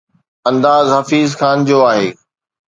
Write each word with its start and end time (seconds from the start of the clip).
انداز 0.49 0.87
حفيظ 0.97 1.29
خان 1.39 1.57
جو 1.67 1.77
آهي. 1.91 2.09